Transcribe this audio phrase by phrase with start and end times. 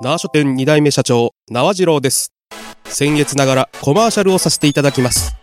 [0.00, 2.32] 縄書店2代目社長、縄次郎です。
[2.84, 5.36] 先月ながらコマーシャルをさせていただきます。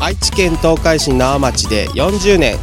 [0.00, 2.58] 愛知県東海市縄町で40年、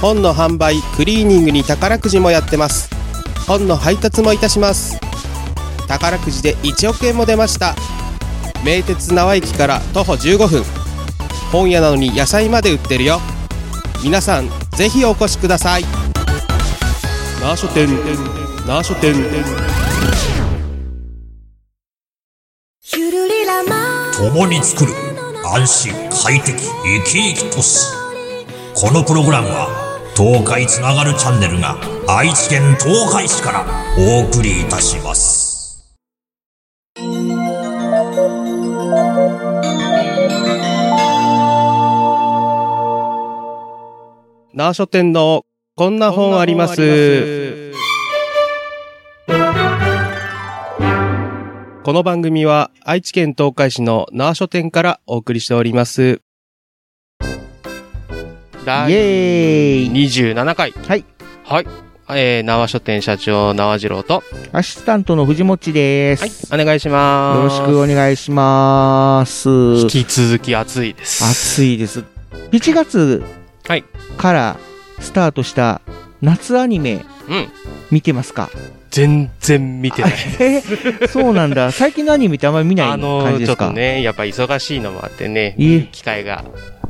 [0.00, 2.88] 本の販売、クリーニングに宝くじもやってます。
[3.46, 4.98] 本の配達もいたします。
[5.86, 7.74] 宝くじで1億円も出ました。
[8.64, 10.64] 名鉄縄駅から徒歩15分。
[11.52, 13.20] 本屋なのに野菜まで売ってるよ。
[14.02, 15.84] 皆さん、ぜひお越しください。
[17.42, 17.88] 縄書店、
[18.66, 19.14] 縄書店。
[24.18, 24.92] 共に作る
[25.44, 27.86] 安心快適生き生き都市
[28.74, 29.68] このプログラムは
[30.16, 31.76] 東海つながるチャンネルが
[32.08, 33.64] 愛知県東海市から
[33.98, 35.86] お送りいたします
[44.54, 45.44] 縄書店の
[45.76, 47.65] こんな本あります。
[51.86, 56.20] この番組は愛知県東海市の縄書店からお送りしております。
[58.64, 60.72] 第イエーイ27回。
[60.72, 61.04] はい。
[61.44, 61.66] はい。
[62.10, 67.36] えー、縄書店社長、縄次郎と、アシスタントの藤持ではいす。、お願いします。
[67.36, 69.48] よろしくお願いします。
[69.48, 71.22] 引き続き暑いです。
[71.24, 72.02] 暑いです。
[72.50, 73.22] 7月
[73.68, 73.84] はい
[74.16, 74.56] から
[74.98, 75.82] スタートした
[76.20, 77.75] 夏アニメうん。
[77.90, 78.50] 見てますか？
[78.90, 80.12] 全然見てない。
[80.40, 80.60] え
[81.08, 81.70] そうなんだ。
[81.70, 86.44] 最近のアニメってあんまり見ないあ感のー、ちょじですかっとね、やっぱ忙しいのもあってね、いえ機会が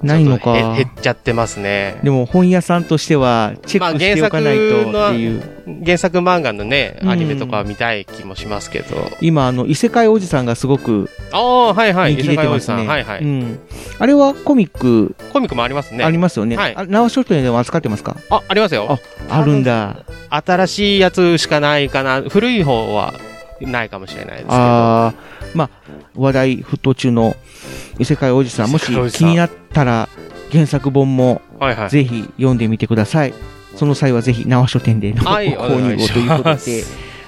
[0.06, 1.98] ないのかへ減っちゃってますね。
[2.02, 5.42] でも本屋さんとしてはチェックしておかないとまあっていう。
[5.84, 9.10] 原作漫画のね、うんアニメとかは見たい気もしますけど。
[9.20, 12.14] 今、あの、異世界おじさんがすごくああ、はいはい。
[12.14, 12.46] 人気出てますね。
[12.46, 13.20] 異世界おじさんはいはい。
[13.20, 13.58] うん。
[13.98, 16.04] あれはコミックコミックもありますね。
[16.04, 16.56] ありますよね。
[16.56, 18.16] はいあ縄書店でも扱ってますか？
[18.30, 19.00] あ、ありますよ。
[19.28, 20.04] あるんだ。
[20.30, 22.22] 新しいやつしかないかな。
[22.22, 23.14] 古い方は
[23.60, 24.54] ないかもしれないですけど。
[24.54, 25.14] ああ、
[25.56, 25.70] まあ、
[26.14, 27.34] 話題沸騰中の
[27.98, 30.08] 異世界おじさん、もし気になったら、
[30.52, 31.90] 原作本もはいはい。
[31.90, 33.34] ぜひ読んでみてください。
[33.76, 36.84] その際はぜひ、縄書店でのごはい 購入をということで、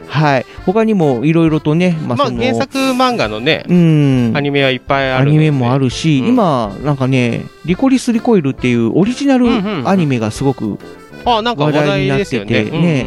[0.07, 0.47] はい。
[0.65, 5.31] 他にもいろいろとね、まあ、まあ原作漫画のね、うん、アニメはいっぱいあるので。
[5.31, 6.29] アニメもあるし、うん。
[6.29, 9.47] 今、なんかね、リコリス・リコイルっていうオリジナル
[9.89, 10.79] アニメがすごく、
[11.25, 13.07] あ、なんか話題になっててね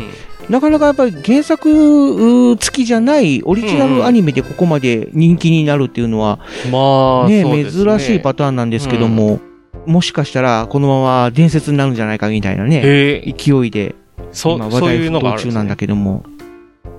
[0.50, 6.40] なかなかやっぱり原作付きじゃないオリジナルアニメでここまで人気になるっていうのは、
[6.72, 9.40] まあ、ね珍しいパターンなんですけども、
[9.86, 13.96] もしかしたらこのまま伝説になるんじゃないかみたいなね、勢いで、
[14.32, 16.24] そ今話そういう題沸騰中なんだけども、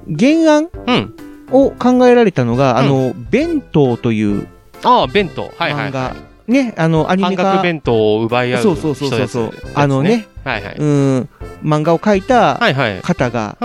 [0.06, 1.14] 原案うん。
[1.50, 2.76] を考えられたのが、うん。
[2.78, 4.48] あの、弁当という
[4.82, 5.52] ああ、弁当。
[5.56, 6.00] はいはい、漫画。
[6.00, 6.16] は、
[6.48, 7.16] ね、あの、アい。
[7.18, 9.52] ニメ化、半額弁当を奪い合うそうそうそうそうそう。
[9.74, 10.76] あのね、はいはい。
[10.78, 11.28] うん、
[11.62, 12.58] 漫画を描いた。
[13.02, 13.56] 方が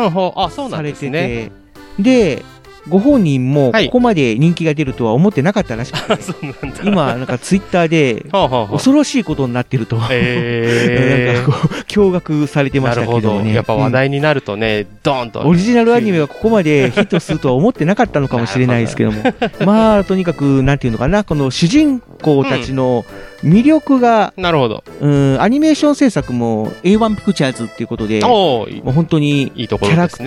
[0.69, 1.09] されて。
[1.09, 1.51] て、
[1.99, 2.43] で、
[2.89, 6.87] ご本人もはいここまで人気が出るとは思ってなかったらしくて。
[6.87, 8.25] 今、なんかツイッターで。
[8.71, 13.01] 恐ろしいことになってると、え なんかこう、驚愕されてー、ました。
[13.01, 13.53] けどもね。
[13.53, 15.41] やっぱ話題になるとね、ドーンと。
[15.41, 19.21] うんオリジナルアニメがここまでヒットするとは思ってなかったのかもしれないですけども。
[19.65, 23.05] まあ、とにかく、なんていうのかな、この主人公たちの
[23.43, 24.83] 魅力が、なるほど。
[25.01, 30.17] うん、アニメーション制作も A1 ピクチャーズっていうことで、もおーいう本当にいいとこキャラク。
[30.17, 30.23] タ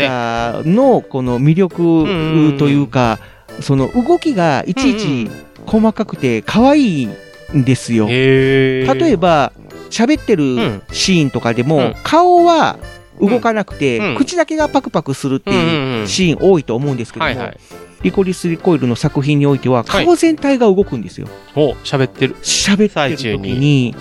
[0.62, 3.18] ーのこの魅力というか、
[3.60, 5.30] その動きがいちいち
[5.66, 7.08] 細かくて可愛い
[7.54, 8.06] んですよ。
[8.08, 8.94] へー。
[8.94, 9.52] 例えば、
[9.90, 12.78] 喋ってるんシーンとかでも、うん顔は
[13.20, 15.68] 動かなくて、うん口だけがパクパクするってうんうんい
[15.98, 17.56] ううんシーン多いと思うんですけども、はいはい。
[18.02, 21.28] リコリス・リコイルの作品においては、はい顔全体が動くんですよ。
[21.54, 22.36] お、喋ってる。
[22.36, 23.96] 喋ってる時にに、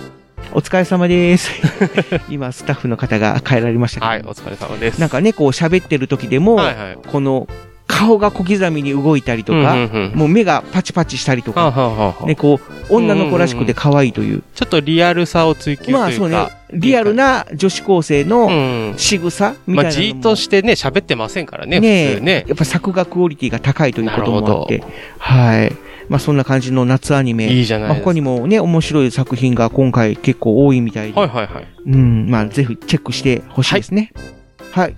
[0.52, 1.50] お疲れ様です。
[2.30, 4.98] 今、スタッフの方が帰られましたけど、はい、お疲れ様です。
[5.00, 6.98] なんかね、こう喋ってる時でも、はいはい。
[7.06, 7.46] この
[7.90, 14.42] 顔が小刻みに動いたりとか、うんうんうんもう目がパチパチしたりとはあか、はあはあはあね、こう、女の子らしくて可愛いという。
[14.54, 16.00] ちょっとリアルさを追求というか。
[16.00, 18.94] まあそうね、リアルな女子高生うのん。
[18.96, 20.12] 仕草みまあ、たいなのも。
[20.12, 22.44] じーっとしてね、喋ってませんからね、ね普通ね。
[22.46, 24.82] やっぱ作画クオリティが高いということもあって。
[25.18, 25.72] はい。
[26.08, 27.48] まあそんな感じの夏アニメ。
[27.48, 28.10] いいじゃないまあですか。
[28.10, 31.20] 他にもね、面白い作品が今回結構多いみたいで。
[31.20, 31.66] はいはいはい。
[31.86, 34.12] うん、まあぜひチェックしてほしいですね。
[34.14, 34.39] はい。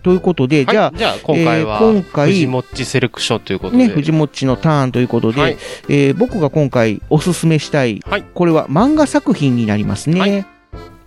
[0.03, 3.89] ということで、じゃはい、じゃあ今回は、えー今回藤もっちセレクションということあ、で。
[3.89, 5.57] ね、藤もっちのターンということで、はい
[5.89, 10.21] えー僕が今回おすすめしたい、はいこれは漫画作品になりますね。
[10.21, 10.47] はい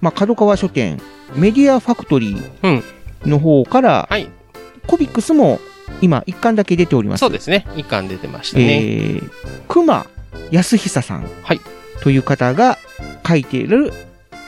[0.02, 1.00] まあ、角川書店、
[1.36, 4.28] メディアファクトリうんーの方から、はい。
[4.88, 5.60] コミックスも
[6.02, 7.22] 今一巻だけ出ております。
[7.22, 7.66] そうですね。
[7.76, 8.84] 一巻出てましたね。
[8.84, 9.32] えー、
[9.68, 10.06] 熊
[10.52, 11.62] 康久さん、はい
[12.02, 12.78] という方が
[13.28, 13.92] 書いている、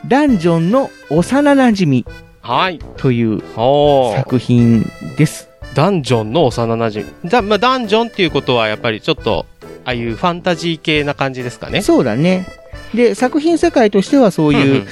[0.08, 2.06] ダンジョンの幼馴染
[2.47, 2.79] はい。
[2.95, 3.41] という。
[4.15, 5.49] 作品です。
[5.73, 9.45] ダンジョンの幼馴染だ、まあ、ダンジョンっていうことはやっぱりちょっと、
[9.83, 11.81] ああいうファンタジー系な感じですかね？
[11.81, 12.45] そうだね。
[12.94, 14.85] で、作品世界としてはそういう、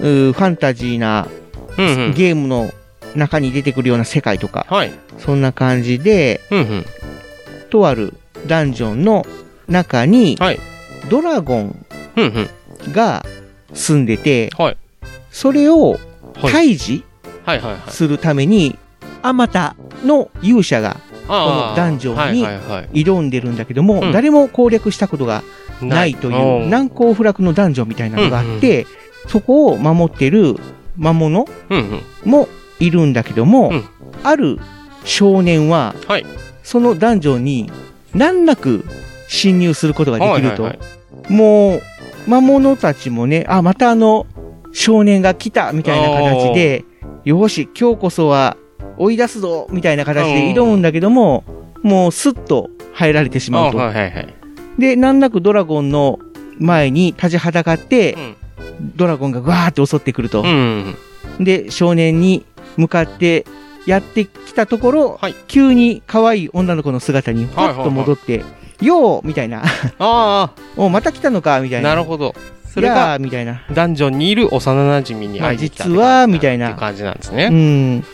[0.00, 1.28] うーファンタジーな
[1.76, 1.92] うんうん。
[1.92, 2.14] うんうん。
[2.14, 2.68] ゲームの
[3.14, 4.90] 中に出てくるような世界とか、はい。
[5.18, 6.84] そんな感じで、うんうん。
[7.70, 8.14] とある
[8.48, 9.24] ダンジョンの
[9.68, 10.58] 中に、はい。
[11.08, 11.86] ドラゴン
[12.16, 12.48] うん
[12.84, 12.92] うん。
[12.92, 13.24] が
[13.72, 14.76] 住んでて、はい
[15.30, 16.00] それを
[16.42, 16.74] はい。
[16.74, 17.04] 退治
[17.44, 17.90] はいはいはい。
[17.90, 18.76] するために、
[19.22, 19.74] あまた
[20.04, 20.96] の勇者が
[21.26, 25.42] このダンジョンにはいはいはい挑んでるんだけども、うん誰も攻略したことが
[25.82, 28.86] ないといううん難攻不落のダンジョンみたいなのがあって、
[29.26, 30.56] そこを守ってる
[30.96, 31.78] 魔物うん
[32.24, 32.30] うん。
[32.30, 32.48] も
[32.80, 33.84] いるんだけども、うん
[34.24, 34.58] ある
[35.04, 36.26] 少年は、はい。
[36.62, 37.70] そのダンジョンに
[38.14, 38.84] 難なく
[39.28, 40.64] 侵入することができると。
[40.64, 40.98] はいはい
[41.28, 41.82] もう、
[42.26, 44.26] 魔物たちもね、あ、またあの、
[44.78, 46.84] 少年が来たみたいな形で、
[47.24, 48.56] よし、今日こそは
[48.96, 51.42] 追い出すぞみたいな形で挑むんだけども、
[51.82, 53.80] もうスッと入られてしまうと。
[53.82, 54.34] あはいはいはい。
[54.78, 56.20] で、難なくドラゴンの
[56.58, 58.36] 前に立ちはだかって、うん
[58.94, 60.42] ドラゴンがぐわーって襲ってくると。
[60.42, 60.94] うん。
[61.40, 62.46] で、少年に
[62.76, 63.44] 向かって
[63.86, 68.44] やってきたところ、はい急に可愛い女の子の姿にパッと戻って、
[68.80, 69.64] よーみたいな。
[69.98, 71.88] あ お、また来たのかみたあ、いな。
[71.90, 72.36] なるほど。
[72.78, 73.62] それやがーみたいな。
[73.72, 77.48] ダンジョンにいる幼馴染に会いに来た実はみたいな感じなんですうね。
[77.48, 78.04] ん。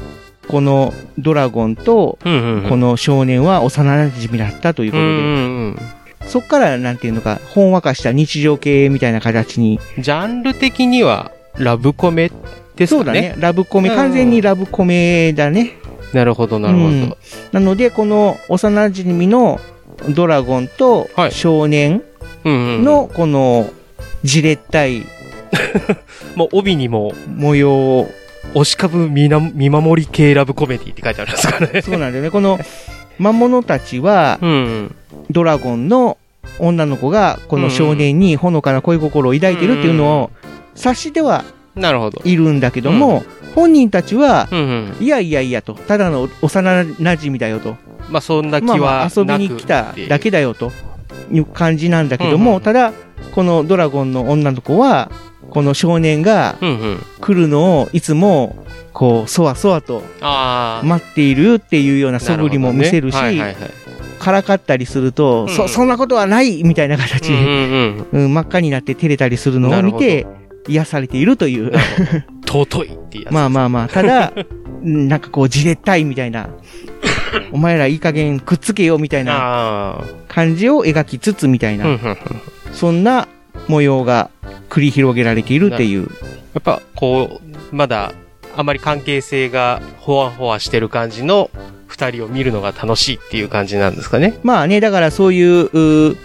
[0.48, 2.18] このドラゴンと。
[2.22, 5.78] この少年は幼馴染だったということで、うんうんうん。
[6.26, 12.30] そっからなんていうのか、ほんわかした日常系みたいな形に、ジャンル的には、ラブコメ
[12.76, 12.98] ですかね。
[12.98, 15.72] そうだね、ラブコメ、うん完全にラブコメだね。
[16.12, 17.18] なるほど、なるほうんど。
[17.52, 19.60] なので、この幼馴染の
[20.08, 22.02] ドラゴンとはい少年。
[22.46, 23.70] のこの
[24.24, 25.06] じれったい
[26.34, 28.10] もう帯にも、模様を、
[28.54, 31.82] 押し株見な見守り系ラブコメディって書いてありますからね。
[31.82, 32.30] そうなんだよね。
[32.30, 32.58] この
[33.18, 34.94] 魔物たちは、うん。
[35.30, 36.18] ドラゴンの
[36.58, 40.30] 女の子がこの少年にほのかな恋心を抱いてるっていうのを
[40.74, 41.44] 察しては
[41.74, 42.20] なるほど。
[42.24, 43.24] いるんだけども、
[43.54, 45.04] 本人たちは、うんうん。
[45.04, 47.76] いやいやいやと、ただの幼馴染だよと、
[48.10, 50.70] まあ、そんな気まあまはあ遊びに来ただけだよと
[51.32, 52.92] いう感じなんだけども、うんただ、
[53.34, 55.10] このドラゴンの女の子は、
[55.50, 56.56] この少年が。
[57.20, 58.56] 来るのをいつも、
[58.92, 60.04] こう、そわそわと。
[60.20, 63.18] 待っているっていうような素振りも見せるし。
[64.20, 70.26] からかったりすると、うんそ、そんなことはないみたいな形真っ赤になって照れたりするのを見て、
[70.68, 71.72] 癒されているという。
[72.46, 73.32] 尊いってやつ。
[73.34, 74.32] まあまあまあ、ただ、
[74.82, 76.48] う んなんかこう、じれったいみたいな、
[77.52, 80.04] お前らいい加減くっつけよみたいな。
[80.28, 81.86] 感じを描きつつみたいな、
[82.74, 83.28] そんな
[83.68, 84.30] 模様が
[84.68, 86.08] 繰り広げられているっていう。
[86.58, 88.12] っぱ、こう、まだ、
[88.56, 91.50] あまり関係性がほわほわしてる感じの
[91.88, 94.38] 二人を見るのが楽しいっていう感じなんですかね。
[94.42, 96.16] まあね、だからそういう、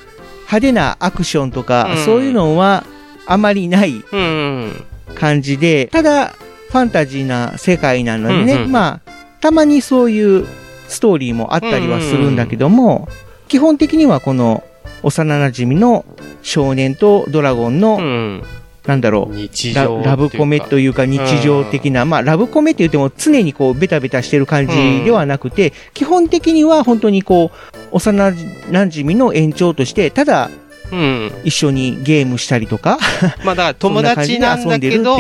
[0.41, 2.83] 派手なアクションとか、うんそういうのは
[3.25, 4.85] あまりないうんうん。
[5.15, 6.33] 感じで、ただ、
[6.69, 9.11] ファンタジーな世界なのでね、うんうんまあ、
[9.41, 10.45] たまにそういう
[10.87, 13.07] ストーリーもあったりはするんだけども、
[13.47, 14.63] 基本的にはこの
[15.03, 16.05] 幼馴染の
[16.41, 18.43] 少年とドラゴンの、うん。
[18.87, 19.35] なんだろう、
[19.75, 30.51] ララブコメというか日常的な、まあラブコメって言っても常にこうベタベタしてる感じではなくて、基本的には本当にこう、幼馴染の延長として、ただか。
[30.91, 31.31] うん。
[31.43, 32.97] 一緒にゲームしたりとか、
[33.45, 35.17] まあだから 友達なんだけど。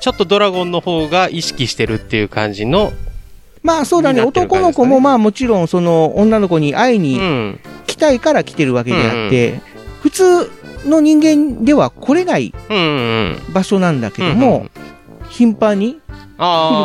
[0.00, 2.94] ちょっとドラゴンの方が意識してるっていう感じの、
[3.62, 7.60] まあそうだね、になってる感男の子もまあもちろんその女の子に会いうにん。
[7.86, 9.60] 来たいから来てるわけであって、
[10.00, 10.50] 普通
[10.86, 13.38] の人間では来れないうんうん。
[13.52, 14.66] 場所なんだけどうんも、
[15.28, 16.00] 頻繁に来る。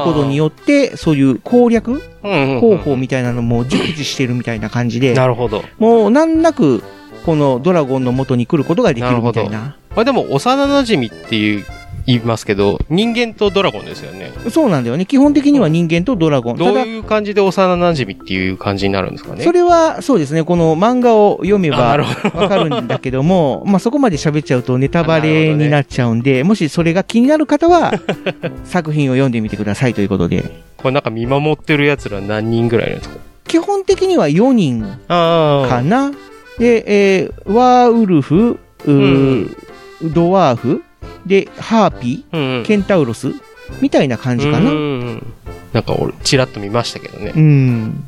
[0.03, 5.63] ことによって、そういう攻略うんうん方法みたいなのも熟知してるみたいな感じで、なるほど。
[5.79, 6.83] もう難なく
[7.25, 9.77] このドラゴンの元に来ることができるみたいな。
[9.95, 11.65] まあでも、幼馴染っていう、
[12.07, 14.31] 言いますけど、人間とドラゴンですよね。
[14.49, 15.05] そうなんだよね。
[15.05, 16.57] 基本的には人間とドラゴン。
[16.57, 19.43] どういう感じで幼馴染っていう感じになるんですかね？
[19.43, 27.93] それはそうですね、この漫画を読めばわかるんだけども、 まあそこまで喋っちゃうとネタバレになっちゃうんで、もしそれが気になる方は、
[28.65, 30.43] 作品を読んでみてくださいということで。
[30.77, 33.15] これなんか見守ってる奴ら何人ぐらいんですか？
[33.47, 36.11] 基本的には4人あかな。
[36.59, 39.55] で、えーワーウルフ、うー
[40.03, 40.83] ドワーフ、
[41.25, 42.63] で、ハーピー、。
[42.65, 43.33] ケンタウロス、
[43.81, 44.71] みたいな感じかな。
[44.71, 44.79] うんう
[45.11, 45.33] ん
[45.73, 47.33] なんか俺、ちらっと見ましたけどね。
[47.35, 48.05] うん。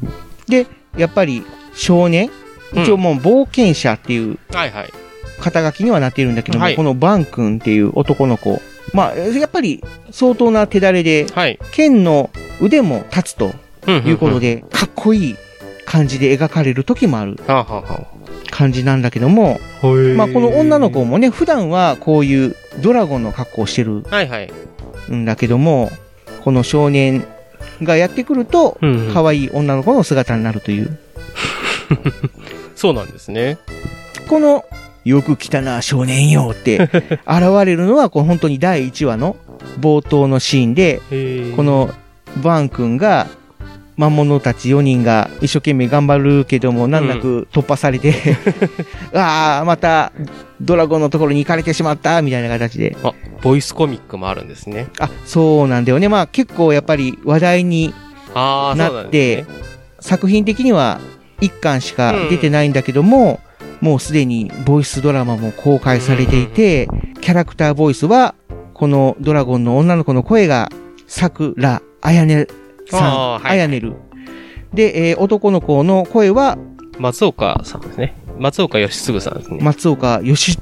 [0.47, 1.43] で、やっぱり
[1.75, 2.29] 少年、
[2.73, 4.93] うん一応もう冒険者っていうはいはい。
[5.39, 8.61] 肩書きにはなっているんだけども、はいこのバン君っていう男の子、
[8.93, 11.59] まあ、やっぱり相当な手だれで、はい。
[11.71, 12.29] 剣の
[12.61, 13.53] 腕も立つと
[13.89, 15.35] いうことで、かっこいい
[15.85, 17.37] 感じで描かれる時もある
[18.49, 24.51] 感じなんだけども、あ、まあこの女の子もね、普段はこういうドラゴンの格好をしてるはいはい。
[25.11, 25.91] んだけども、
[26.43, 27.25] この少年
[27.81, 30.97] がやってくると、うんうん可愛い女の子の姿になるという。
[32.75, 33.57] そうなんですね。
[34.27, 34.65] この、
[35.05, 36.77] よく来たな、少年よって、
[37.25, 39.37] 現れるのは、この本当に第1話の
[39.79, 40.99] 冒頭のシーンで、
[41.55, 41.89] この、
[42.43, 43.27] バーン君が、
[43.97, 48.13] 魔物たち4人が一生懸命頑張るけども、難なく突破されて、
[49.13, 50.13] ああ、また、
[50.61, 52.95] ドラゴンのところに行かれてしまった、みたいな形で。
[53.03, 54.87] あ、ボイスコミックもあるんですね。
[54.99, 56.09] あ、そうなんだよね。
[56.09, 57.93] まあ結構やっぱり話題に
[58.35, 59.45] なってね。
[59.99, 60.99] 作品的には
[61.41, 63.39] 1巻しか出てないんだけども、
[63.81, 66.87] もうすでにボイスドラマも公開されていて、
[67.21, 68.35] キャラクターボイスは、
[68.73, 70.69] このドラゴンの女の子の声が、
[71.07, 72.47] 桜あやね
[72.89, 73.93] さん、あやねる。
[74.73, 76.57] で、えー男の子の声は、
[76.99, 78.15] 松岡さんですね。
[78.39, 79.59] 松岡義嗣さんですね。
[79.61, 80.59] 松岡義嗣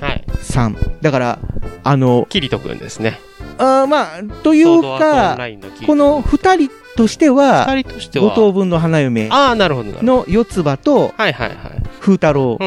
[0.00, 0.24] はい。
[0.40, 0.76] さん。
[1.02, 1.38] だから、
[1.84, 3.18] あの、キリトくんですね。
[3.58, 8.28] あーまあ、というかのこの二人としては、二人としては。
[8.28, 10.02] 五等分の花嫁ああ、なるほど。
[10.02, 11.58] の四つ葉とはいはいはい。
[12.00, 12.58] 風太郎。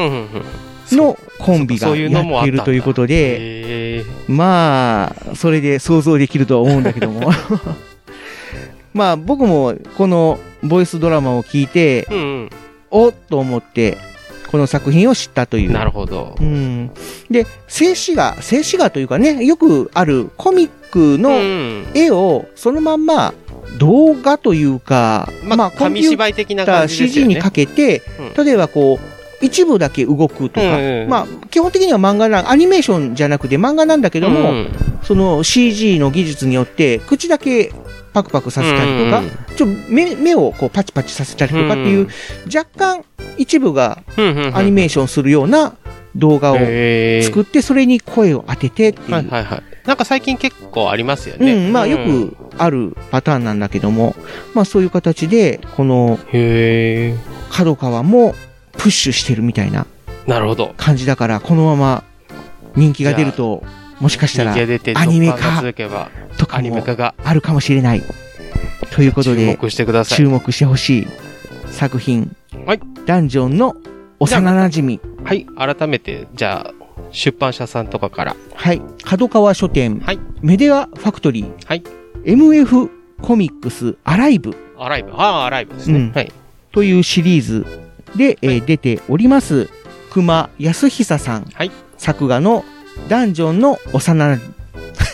[0.92, 4.04] のコンビがやっているということで。
[4.28, 7.30] まあ、それで想像できるとは思うんだけども。
[8.94, 12.50] まあ、僕もこのボイスドラマを聞いて、うん
[12.94, 13.96] おっと思って、
[14.50, 15.68] この作品を知ったという。
[15.68, 15.72] うん。
[15.72, 16.44] なるほどう。
[16.44, 16.90] ん。
[17.30, 21.86] で、静止画、静止画というかね、よくあるコミックうのん。
[21.94, 23.32] 絵をそのまんま
[23.78, 27.26] 動画というか、まあ、コンピュー紙芝居的なター感じです CG。
[27.28, 28.02] にかけて、
[28.36, 34.68] うん例えばこう、一部だけ動くとか、うんうんまあ、基本的には漫画な、アニメーションじゃなくて漫画なんだけども、うん
[35.02, 37.72] その CG の技術によって、口だけ
[38.12, 42.08] パクパクさせたりとか、うんちょ目目をこうパチパチさせたりとかっていう、
[42.46, 43.04] 若干
[43.36, 44.02] 一部が
[44.54, 45.74] アニメーションするような
[46.16, 49.10] 動画を作って、それに声を当ててっていう。
[49.84, 51.54] なんか最近結構ありますよね。
[51.54, 54.14] うん、まあよくあるパターンなんだけども、
[54.54, 56.18] まあそういう形で、この。
[57.52, 58.34] 角川も
[58.72, 59.86] プッシュしてるみたいな
[60.26, 60.74] なるほど。
[60.76, 62.04] 感じだから、このまま
[62.74, 63.62] 人気が出ると、
[64.02, 65.62] もしかしたらアニメ化
[66.36, 66.84] とかも
[67.24, 68.02] あるかもしれない。
[68.90, 70.28] ということ注で、目してください注。
[70.28, 71.06] 目してほしい
[71.70, 72.34] 作品。
[72.66, 73.76] はいダンジョンの
[74.18, 75.00] 幼馴染。
[75.24, 75.46] はい。
[75.46, 76.74] 改めて、じゃあ、
[77.12, 78.36] 出版社さんとかから。
[78.54, 78.82] はい。
[79.04, 80.00] 角川書店。
[80.00, 81.52] はいメディアファクトリー。
[81.64, 81.84] はい。
[82.24, 82.90] MF
[83.22, 85.12] コミックスアライブアライブ。
[85.12, 85.98] ああ、アライブですね。
[85.98, 86.32] うんはい。
[86.72, 87.64] というシリーズ
[88.16, 89.70] で、えー出ております。
[90.10, 91.44] 熊康久さん。
[91.54, 92.64] はい作画の
[93.08, 94.52] ダンジョンの幼馴染。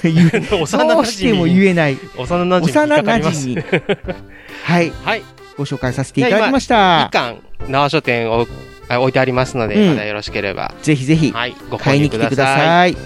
[0.02, 0.26] 言
[0.60, 1.98] う幼どうしても言えない。
[2.16, 3.48] 幼馴染幼に引っかかります。
[3.48, 4.18] 馴染に。
[4.64, 4.92] はい。
[5.04, 5.22] はい。
[5.56, 7.12] ご紹介させていただきました一。
[7.12, 8.46] 巻、縄書店を
[8.88, 11.32] あ置いてありますので、うんまだよろしければ、ぜひぜひ。
[11.32, 12.92] はい、買い入くだに来てください。
[12.94, 12.98] じ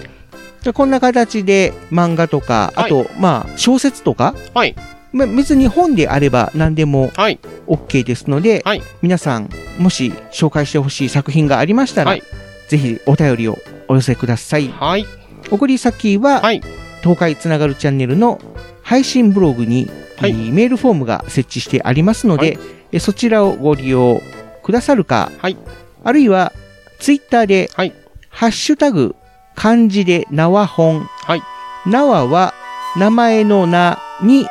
[0.65, 4.75] ゃあこんな形で漫画とか、あと、まあ、小説とか、はい。
[5.11, 7.39] まあ、別に本であれば何でもはい。
[7.67, 12.23] OK ですので、はい皆さん、もし紹介してほしい作品がありましたら、はい
[12.67, 14.67] ぜひお便りをお寄せください。
[14.69, 15.05] はい。
[15.51, 16.61] 送り先は、はい。
[17.01, 18.39] 東海つながるチャンネルの
[18.81, 20.31] 配信ブログに、はい。
[20.31, 22.59] えーメールフォームが設置してありますので、はい。
[22.93, 24.21] えそちらをご利用
[24.63, 25.57] くださるか、はい。
[26.03, 26.53] あるいは
[26.99, 27.93] ツイッターで、はい。
[28.29, 29.15] ハッシュタグ
[29.55, 31.41] 漢字で縄本、はい。
[31.85, 32.53] 縄は
[32.97, 34.47] 名前の名に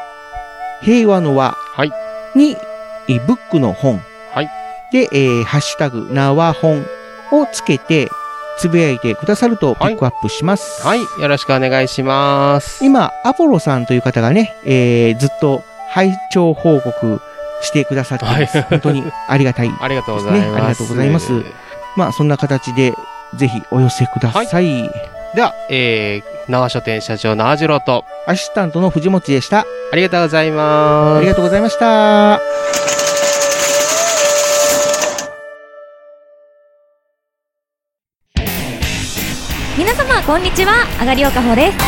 [0.83, 1.93] 平和の和はい。
[2.37, 2.57] に、
[3.09, 4.01] えブックの本、
[4.33, 4.51] はい。
[4.93, 6.85] で、えーハッシュタグ縄本
[7.33, 8.09] をつけて
[8.59, 10.87] つぶやいてくださるとピックアップします。
[10.87, 11.01] はい。
[11.21, 12.85] よろしくお願いします。
[12.85, 17.21] 今、アポロさんという方がね、えー、ずっと拝聴報告
[17.63, 18.59] してくださってます。
[18.59, 19.71] はい本当にありがたい。
[19.81, 20.51] ありがとうございます。
[20.51, 21.33] ねありがとうございます
[21.97, 22.95] まあ、そんな形で、
[23.37, 24.91] ぜひお寄せください。
[25.35, 29.67] では、えー、縄書店社長縄次郎と、アシスタントの藤本でした。
[29.93, 31.19] ありがとうございます。
[31.19, 32.82] ありがとうございました。
[39.79, 40.85] 皆様こんにちは。
[41.01, 41.79] あがりおかほです。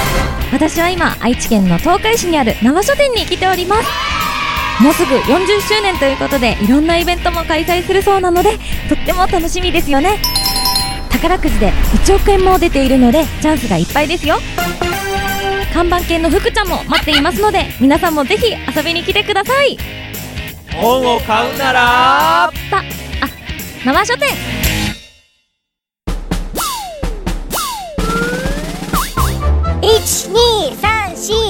[0.51, 4.83] 私は今愛知県の東海市にある生書店に来ております。
[4.83, 8.53] もうすぐ40周年ということでいろんなイベントも開催するそうなので
[8.89, 10.19] とっても楽しみですよね。
[11.11, 11.73] 宝くじで
[12.07, 14.39] 1億円も出ているのでチャンスがいっぱいですよ。
[15.75, 19.77] 看板犬の福ちゃんも待っていますので皆さんもぜひ遊びに来てください。
[20.73, 22.51] 本を買うなら。
[22.71, 22.83] たあ
[23.85, 24.64] 生書店